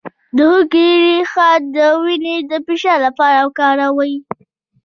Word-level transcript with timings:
د 0.35 0.37
هوږې 0.51 0.89
ریښه 1.03 1.49
د 1.75 1.77
وینې 2.03 2.35
د 2.49 2.51
فشار 2.65 2.97
لپاره 3.07 3.39
وکاروئ 3.45 4.13